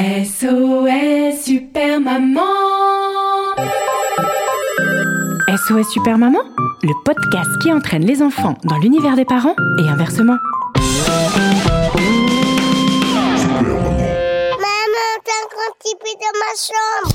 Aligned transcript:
SOS 0.00 1.44
Super 1.44 2.00
Maman 2.00 2.40
SOS 5.46 5.90
Super 5.92 6.16
Maman, 6.16 6.38
le 6.82 7.04
podcast 7.04 7.50
qui 7.60 7.70
entraîne 7.70 8.06
les 8.06 8.22
enfants 8.22 8.54
dans 8.64 8.78
l'univers 8.78 9.14
des 9.14 9.26
parents 9.26 9.54
et 9.78 9.86
inversement. 9.86 10.38
Maman, 10.78 11.50
t'as 15.22 15.36
un 15.36 15.48
grand 15.50 15.70
petit 15.78 15.94
peu 16.00 16.08
dans 16.16 16.32
ma 16.38 16.54
chambre. 16.56 17.12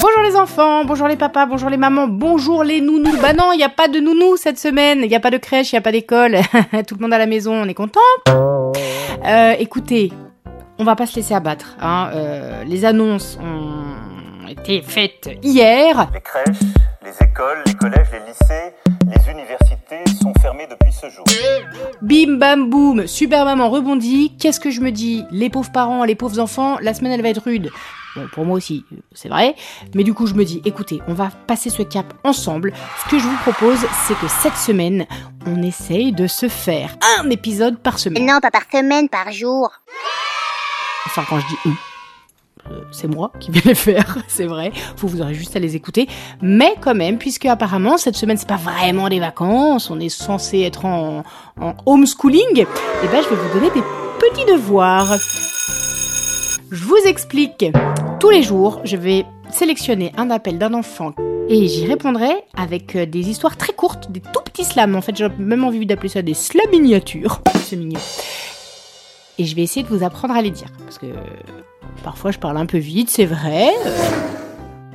Bonjour 0.00 0.22
les 0.24 0.34
enfants, 0.34 0.84
bonjour 0.84 1.06
les 1.06 1.14
papas, 1.14 1.46
bonjour 1.46 1.70
les 1.70 1.76
mamans, 1.76 2.08
bonjour 2.08 2.64
les 2.64 2.80
nounous. 2.80 3.16
Bah 3.22 3.32
non, 3.32 3.52
il 3.52 3.58
n'y 3.58 3.62
a 3.62 3.68
pas 3.68 3.86
de 3.86 4.00
nounous 4.00 4.38
cette 4.38 4.58
semaine, 4.58 5.02
il 5.04 5.08
n'y 5.08 5.14
a 5.14 5.20
pas 5.20 5.30
de 5.30 5.38
crèche, 5.38 5.70
il 5.70 5.76
n'y 5.76 5.78
a 5.78 5.82
pas 5.82 5.92
d'école. 5.92 6.38
Tout 6.88 6.96
le 6.96 7.00
monde 7.00 7.12
à 7.12 7.18
la 7.18 7.26
maison, 7.26 7.54
on 7.54 7.68
est 7.68 7.74
content. 7.74 8.00
Euh, 8.26 9.54
écoutez, 9.60 10.10
on 10.78 10.84
va 10.84 10.96
pas 10.96 11.06
se 11.06 11.16
laisser 11.16 11.34
abattre. 11.34 11.76
Hein. 11.80 12.10
Euh, 12.14 12.64
les 12.64 12.84
annonces 12.84 13.38
ont 13.40 14.48
été 14.48 14.82
faites 14.82 15.30
hier. 15.42 16.08
Les 16.12 16.20
crèches, 16.20 16.60
les 17.04 17.26
écoles, 17.26 17.62
les 17.66 17.74
collèges, 17.74 18.08
les 18.12 18.20
lycées, 18.20 18.74
les 19.06 19.32
universités 19.32 20.04
sont 20.20 20.32
fermés 20.40 20.66
depuis 20.70 20.92
ce 20.92 21.08
jour. 21.10 21.24
Bim 22.02 22.38
bam 22.38 22.68
boum, 22.68 23.06
super 23.06 23.44
maman 23.44 23.70
rebondit. 23.70 24.36
Qu'est-ce 24.38 24.60
que 24.60 24.70
je 24.70 24.80
me 24.80 24.90
dis? 24.90 25.24
Les 25.30 25.50
pauvres 25.50 25.72
parents, 25.72 26.04
les 26.04 26.14
pauvres 26.14 26.38
enfants, 26.38 26.78
la 26.80 26.94
semaine 26.94 27.12
elle 27.12 27.22
va 27.22 27.28
être 27.28 27.42
rude. 27.44 27.70
Bon, 28.14 28.28
pour 28.30 28.44
moi 28.44 28.56
aussi, 28.56 28.84
c'est 29.14 29.30
vrai. 29.30 29.54
Mais 29.94 30.04
du 30.04 30.12
coup, 30.12 30.26
je 30.26 30.34
me 30.34 30.44
dis, 30.44 30.60
écoutez, 30.66 31.00
on 31.08 31.14
va 31.14 31.30
passer 31.46 31.70
ce 31.70 31.82
cap 31.82 32.12
ensemble. 32.24 32.74
Ce 33.02 33.10
que 33.10 33.18
je 33.18 33.26
vous 33.26 33.36
propose, 33.38 33.78
c'est 34.06 34.18
que 34.18 34.28
cette 34.28 34.56
semaine, 34.56 35.06
on 35.46 35.62
essaye 35.62 36.12
de 36.12 36.26
se 36.26 36.48
faire 36.48 36.94
un 37.18 37.30
épisode 37.30 37.78
par 37.78 37.98
semaine. 37.98 38.26
Non, 38.26 38.40
pas 38.40 38.50
par 38.50 38.64
semaine, 38.70 39.08
par 39.08 39.32
jour. 39.32 39.70
Enfin, 41.14 41.24
quand 41.28 41.40
je 41.40 41.46
dis 41.46 41.76
euh, 42.70 42.80
c'est 42.90 43.08
moi 43.08 43.32
qui 43.38 43.50
vais 43.50 43.60
les 43.66 43.74
faire, 43.74 44.16
c'est 44.28 44.46
vrai. 44.46 44.72
Vous, 44.96 45.08
vous 45.08 45.20
aurez 45.20 45.34
juste 45.34 45.54
à 45.56 45.58
les 45.58 45.76
écouter. 45.76 46.08
Mais 46.40 46.74
quand 46.80 46.94
même, 46.94 47.18
puisque 47.18 47.44
apparemment, 47.44 47.98
cette 47.98 48.16
semaine, 48.16 48.38
c'est 48.38 48.48
pas 48.48 48.56
vraiment 48.56 49.10
des 49.10 49.20
vacances, 49.20 49.90
on 49.90 50.00
est 50.00 50.08
censé 50.08 50.60
être 50.60 50.86
en, 50.86 51.22
homeschooling, 51.84 52.60
et 52.60 52.66
ben, 53.08 53.22
je 53.22 53.28
vais 53.28 53.36
vous 53.36 53.58
donner 53.58 53.70
des 53.74 53.82
petits 54.18 54.46
devoirs. 54.50 55.18
Je 56.70 56.84
vous 56.84 57.00
explique. 57.04 57.66
Tous 58.18 58.30
les 58.30 58.42
jours, 58.42 58.80
je 58.84 58.96
vais 58.96 59.26
sélectionner 59.50 60.12
un 60.16 60.30
appel 60.30 60.56
d'un 60.56 60.72
enfant 60.72 61.12
et 61.50 61.68
j'y 61.68 61.86
répondrai 61.86 62.30
avec 62.56 62.96
euh, 62.96 63.04
des 63.04 63.28
histoires 63.28 63.58
très 63.58 63.74
courtes, 63.74 64.10
des 64.10 64.20
tout 64.20 64.40
petits 64.42 64.64
slams. 64.64 64.94
En 64.94 65.02
fait, 65.02 65.14
j'ai 65.14 65.28
même 65.38 65.64
envie 65.64 65.84
d'appeler 65.84 66.08
ça 66.08 66.22
des 66.22 66.32
slams 66.32 66.70
miniatures. 66.70 67.42
C'est 67.64 67.76
mignon. 67.76 68.00
Et 69.38 69.44
je 69.44 69.56
vais 69.56 69.62
essayer 69.62 69.82
de 69.82 69.88
vous 69.88 70.04
apprendre 70.04 70.34
à 70.34 70.42
les 70.42 70.50
dire. 70.50 70.68
Parce 70.84 70.98
que 70.98 71.06
parfois 72.04 72.30
je 72.30 72.38
parle 72.38 72.56
un 72.58 72.66
peu 72.66 72.78
vite, 72.78 73.10
c'est 73.10 73.24
vrai. 73.24 73.68
Euh, 73.86 74.08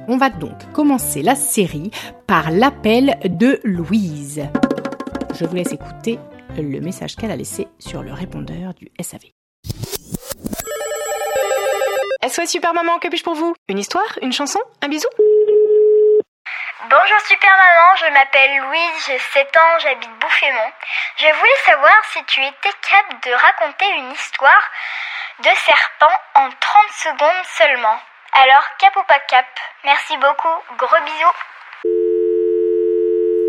On 0.08 0.18
va 0.18 0.30
donc 0.30 0.72
commencer 0.74 1.22
la 1.22 1.36
série 1.36 1.92
par 2.28 2.52
l'appel 2.52 3.18
de 3.26 3.60
Louise. 3.64 4.44
Je 5.40 5.46
vous 5.46 5.56
laisse 5.56 5.74
écouter 5.74 6.20
le 6.58 6.80
message 6.80 7.16
qu'elle 7.16 7.32
a 7.32 7.36
laissé 7.36 7.68
sur 7.80 8.04
le 8.04 8.14
répondeur 8.14 8.74
du 8.74 8.90
SAV. 9.02 9.22
SOS 12.28 12.48
Super 12.50 12.74
Maman, 12.74 13.00
que 13.00 13.08
puis-je 13.10 13.24
pour 13.24 13.36
vous? 13.36 13.54
Une 13.70 13.80
histoire? 13.80 14.18
Une 14.22 14.32
chanson? 14.34 14.60
Un 14.82 14.90
bisou? 14.90 15.08
Bonjour 16.84 17.20
Super 17.26 17.50
Maman, 17.50 17.96
je 17.98 18.14
m'appelle 18.14 18.58
Louise, 18.62 19.06
j'ai 19.08 19.18
7 19.18 19.58
ans, 19.58 19.80
j'habite 19.82 20.12
Bouffémont. 20.22 20.72
Je 21.18 21.26
voulais 21.26 21.62
savoir 21.66 21.96
si 22.14 22.24
tu 22.26 22.40
étais 22.40 22.70
capable 22.86 23.20
de 23.26 23.32
raconter 23.32 23.86
une 23.98 24.12
histoire 24.12 24.62
de 25.40 25.50
serpent 25.66 26.14
en 26.36 26.50
30 26.50 26.54
secondes 26.92 27.46
seulement. 27.58 27.98
Alors, 28.32 28.64
cap 28.78 28.96
ou 28.96 29.04
pas 29.08 29.18
cap 29.28 29.48
Merci 29.86 30.18
beaucoup, 30.18 30.78
gros 30.78 31.02
bisous. 31.04 31.38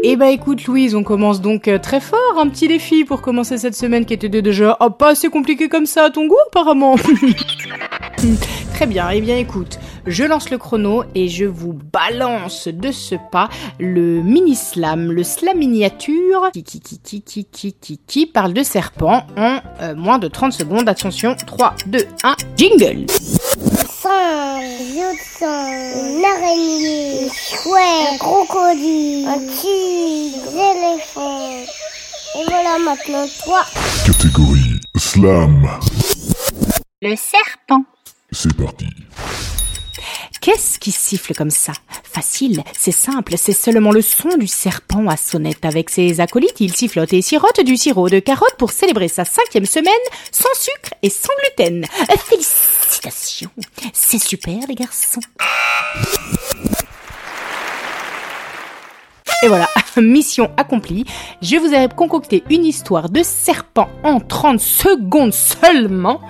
Eh 0.05 0.17
bah 0.17 0.29
écoute 0.29 0.65
Louise, 0.65 0.95
on 0.95 1.05
commence 1.05 1.43
donc 1.43 1.69
euh, 1.69 1.79
très 1.79 2.01
fort, 2.01 2.39
un 2.39 2.49
petit 2.49 2.67
défi 2.67 3.05
pour 3.05 3.21
commencer 3.21 3.59
cette 3.59 3.75
semaine 3.75 4.07
qui 4.07 4.15
était 4.15 4.31
déjà 4.31 4.79
oh, 4.81 4.89
pas 4.89 5.09
assez 5.09 5.29
compliqué 5.29 5.69
comme 5.69 5.85
ça 5.85 6.05
à 6.05 6.11
ton 6.11 6.27
goût 6.29 6.41
apparemment. 6.49 6.97
très 8.75 8.87
bien, 8.87 9.11
eh 9.11 9.21
bien 9.21 9.37
écoute, 9.37 9.79
je 10.07 10.25
lance 10.25 10.51
le 10.51 10.59
chrono 10.59 11.05
et 11.15 11.29
je 11.29 11.45
vous 11.45 11.73
balance 11.73 12.69
de 12.69 12.91
ce 12.93 13.15
pas 13.31 13.49
le 13.79 14.23
mini 14.23 14.55
slam, 14.55 15.13
le 15.13 15.23
slam 15.23 15.59
miniature 15.59 16.51
qui 16.53 16.63
qui 16.63 16.81
qui 16.81 16.99
qui 16.99 17.23
qui 17.23 17.45
qui 17.45 17.73
qui, 17.73 17.99
qui 17.99 18.27
parle 18.27 18.53
de 18.53 18.63
serpent 18.63 19.27
en 19.37 19.61
euh, 19.81 19.95
moins 19.95 20.19
de 20.19 20.29
30 20.29 20.53
secondes. 20.53 20.89
Attention, 20.89 21.37
3, 21.47 21.75
2, 21.87 21.99
1, 22.25 22.37
jingle 22.57 23.07
une 25.41 26.25
araignée, 26.25 27.27
un 27.27 27.33
chouette, 27.33 28.13
un 28.13 28.19
crocodile, 28.19 29.29
un 29.29 29.39
tigre, 29.39 30.53
éléphants. 30.55 31.63
Et 32.37 32.45
voilà 32.49 32.79
maintenant 32.79 33.27
toi. 33.45 33.63
Catégorie 34.07 34.81
Slam. 34.97 35.69
Le 37.03 37.17
serpent. 37.17 37.85
C'est 38.31 38.55
parti. 38.55 38.87
Qu'est-ce 40.41 40.79
qui 40.79 40.93
siffle 40.93 41.35
comme 41.35 41.51
ça? 41.51 41.73
Facile, 42.05 42.63
c'est 42.77 42.93
simple, 42.93 43.35
c'est 43.37 43.53
seulement 43.53 43.91
le 43.91 44.03
son 44.03 44.37
du 44.37 44.47
serpent 44.47 45.07
à 45.09 45.17
sonnette. 45.17 45.65
Avec 45.65 45.91
ses 45.91 46.21
acolytes, 46.21 46.61
il 46.61 46.75
sifflote 46.75 47.13
et 47.13 47.23
sirote 47.23 47.61
du 47.65 47.77
sirop 47.77 48.09
de 48.09 48.19
carotte 48.19 48.55
pour 48.59 48.71
célébrer 48.71 49.09
sa 49.09 49.25
cinquième 49.25 49.67
semaine 49.67 49.93
sans 50.31 50.53
sucre 50.55 50.95
et 51.03 51.11
sans 51.11 51.33
gluten. 51.57 51.85
Euh, 51.85 52.17
Félicitations, 52.19 53.51
c'est 53.93 54.23
super 54.23 54.59
les 54.69 54.75
garçons. 54.75 55.21
Et 59.43 59.49
voilà, 59.49 59.69
mission 59.97 60.51
accomplie. 60.57 61.05
Je 61.43 61.57
vous 61.57 61.73
ai 61.73 61.89
concocté 61.89 62.43
une 62.51 62.65
histoire 62.65 63.09
de 63.09 63.23
serpent 63.23 63.89
en 64.03 64.21
30 64.21 64.61
secondes 64.61 65.33
seulement. 65.33 66.21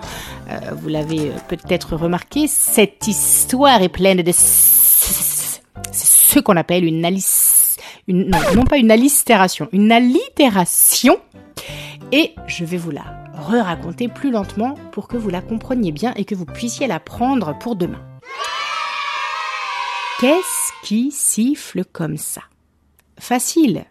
Euh, 0.51 0.73
vous 0.75 0.89
l'avez 0.89 1.31
peut-être 1.49 1.97
remarqué, 1.97 2.47
cette 2.47 3.07
histoire 3.07 3.83
est 3.83 3.89
pleine 3.89 4.23
de... 4.23 4.33
C'est 4.33 5.61
ce 5.93 6.39
qu'on 6.41 6.57
appelle 6.57 6.85
une 6.85 7.05
alice... 7.05 7.77
Non, 8.07 8.39
non 8.55 8.65
pas 8.65 8.79
une 8.79 8.91
allitération, 8.91 9.69
une 9.73 9.93
allitération. 9.93 11.19
Et 12.13 12.35
je 12.47 12.65
vais 12.65 12.79
vous 12.79 12.91
la 12.91 13.05
re-raconter 13.35 14.09
plus 14.09 14.31
lentement 14.31 14.75
pour 14.93 15.09
que 15.09 15.19
vous 15.19 15.29
la 15.29 15.43
compreniez 15.43 15.93
bien 15.93 16.15
et 16.17 16.25
que 16.25 16.35
vous 16.35 16.47
puissiez 16.47 16.87
la 16.87 17.01
prendre 17.01 17.57
pour 17.59 17.77
demain. 17.77 18.03
Qu'est-ce 20.21 20.73
qui 20.83 21.11
siffle 21.13 21.85
comme 21.85 22.17
ça? 22.17 22.41
Facile, 23.21 23.85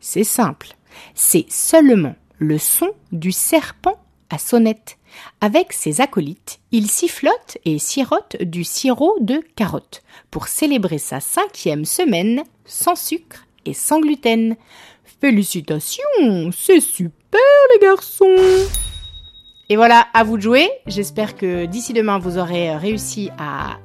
c'est 0.00 0.24
simple. 0.24 0.68
C'est 1.14 1.46
seulement 1.50 2.14
le 2.38 2.58
son 2.58 2.90
du 3.10 3.32
serpent 3.32 3.98
à 4.28 4.38
sonnette. 4.38 4.98
Avec 5.40 5.72
ses 5.72 6.00
acolytes, 6.00 6.60
il 6.70 6.90
sifflote 6.90 7.58
et 7.64 7.78
sirote 7.78 8.36
du 8.42 8.64
sirop 8.64 9.16
de 9.20 9.42
carotte 9.56 10.02
pour 10.30 10.48
célébrer 10.48 10.98
sa 10.98 11.20
cinquième 11.20 11.84
semaine 11.84 12.42
sans 12.64 12.94
sucre 12.94 13.46
et 13.64 13.74
sans 13.74 14.00
gluten. 14.00 14.56
Félicitations, 15.20 16.02
c'est 16.56 16.80
super 16.80 17.40
les 17.72 17.86
garçons 17.86 18.36
Et 19.68 19.76
voilà, 19.76 20.06
à 20.14 20.24
vous 20.24 20.36
de 20.36 20.42
jouer. 20.42 20.70
J'espère 20.86 21.36
que 21.36 21.66
d'ici 21.66 21.92
demain, 21.92 22.18
vous 22.18 22.38
aurez 22.38 22.76
réussi 22.76 23.30
à 23.38 23.78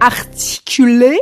articuler. 0.00 1.20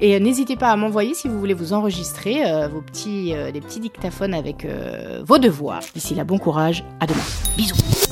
Et 0.00 0.18
n'hésitez 0.20 0.56
pas 0.56 0.70
à 0.70 0.76
m'envoyer 0.76 1.14
si 1.14 1.28
vous 1.28 1.38
voulez 1.38 1.54
vous 1.54 1.72
enregistrer 1.72 2.46
euh, 2.46 2.68
vos 2.68 2.80
petits, 2.80 3.34
euh, 3.34 3.50
des 3.50 3.60
petits 3.60 3.80
dictaphones 3.80 4.34
avec 4.34 4.64
euh, 4.64 5.22
vos 5.24 5.38
devoirs. 5.38 5.82
D'ici 5.94 6.14
là, 6.14 6.24
bon 6.24 6.38
courage. 6.38 6.84
À 7.00 7.06
demain. 7.06 7.20
Bisous. 7.56 8.07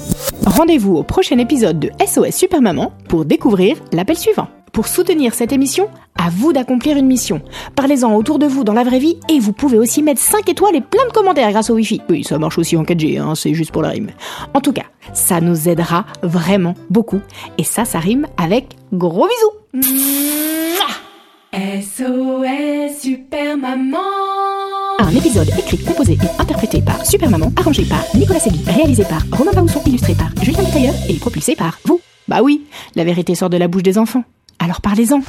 Rendez-vous 0.47 0.95
au 0.95 1.03
prochain 1.03 1.39
épisode 1.39 1.81
de 1.81 1.91
SOS 2.07 2.31
Super 2.31 2.63
Maman 2.63 2.93
pour 3.09 3.25
découvrir 3.25 3.77
l'appel 3.93 4.17
suivant. 4.17 4.47
Pour 4.73 4.87
soutenir 4.87 5.35
cette 5.35 5.51
émission, 5.51 5.89
à 6.17 6.31
vous 6.31 6.53
d'accomplir 6.53 6.97
une 6.97 7.07
mission. 7.07 7.43
Parlez-en 7.75 8.15
autour 8.15 8.39
de 8.39 8.47
vous 8.47 8.63
dans 8.63 8.73
la 8.73 8.85
vraie 8.85 9.01
vie 9.01 9.19
et 9.29 9.41
vous 9.41 9.53
pouvez 9.53 9.77
aussi 9.77 10.05
mettre 10.05 10.21
5 10.21 10.49
étoiles 10.49 10.77
et 10.77 10.81
plein 10.81 11.05
de 11.09 11.13
commentaires 11.13 11.51
grâce 11.51 11.69
au 11.71 11.75
Wi-Fi. 11.75 12.01
Oui, 12.09 12.23
ça 12.23 12.39
marche 12.39 12.59
aussi 12.59 12.77
en 12.77 12.85
4G, 12.85 13.21
hein, 13.21 13.35
c'est 13.35 13.55
juste 13.55 13.73
pour 13.73 13.83
la 13.83 13.89
rime. 13.89 14.11
En 14.55 14.61
tout 14.61 14.73
cas, 14.73 14.85
ça 15.15 15.41
nous 15.41 15.69
aidera 15.69 16.07
vraiment 16.23 16.75
beaucoup. 16.91 17.21
Et 17.59 17.65
ça, 17.65 17.85
ça 17.85 17.99
rime 17.99 18.29
avec 18.37 18.77
gros 18.93 19.27
bisous. 19.27 19.83
SOS 21.53 23.01
Super 23.01 23.57
Maman 23.57 24.26
Un 24.99 25.11
épisode 25.11 25.49
écrit, 25.59 25.85
composé 25.85 26.15
et 26.15 26.41
interprété 26.41 26.81
par 26.81 27.05
Super 27.05 27.31
Maman, 27.31 27.53
arrangé 27.57 27.85
par 27.85 28.03
Nicolas 28.15 28.41
Segui, 28.41 28.63
réalisé 28.67 29.05
par 29.05 29.23
Romain 29.33 29.53
Baousson, 29.53 29.83
illustré 29.87 30.15
par 30.15 30.31
Julien 30.43 30.65
Tailleur 30.65 30.95
et 31.09 31.19
propulsé 31.19 31.55
par 31.55 31.79
vous. 31.85 32.01
Bah 32.27 32.43
oui, 32.43 32.67
la 32.95 33.05
vérité 33.05 33.35
sort 33.35 33.51
de 33.51 33.57
la 33.57 33.69
bouche 33.69 33.83
des 33.83 33.99
enfants. 33.99 34.25
Alors 34.59 34.81
parlez-en. 34.81 35.21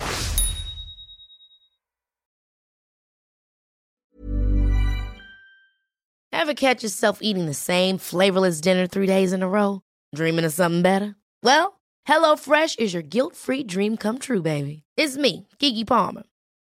Ever 6.31 6.53
catch 6.55 6.81
yourself 6.81 7.19
eating 7.21 7.45
the 7.45 7.53
same 7.53 7.97
flavorless 7.97 8.61
dinner 8.61 8.87
three 8.87 9.07
days 9.07 9.33
in 9.33 9.43
a 9.43 9.49
row? 9.49 9.81
Dreaming 10.15 10.45
of 10.45 10.53
something 10.53 10.81
better? 10.81 11.15
Well, 11.43 11.73
HelloFresh 12.07 12.79
is 12.79 12.93
your 12.93 13.03
guilt-free 13.03 13.63
dream 13.65 13.97
come 13.97 14.17
true, 14.17 14.41
baby. 14.41 14.83
It's 14.95 15.17
me, 15.17 15.47
Kiki 15.59 15.83
Palmer. 15.83 16.23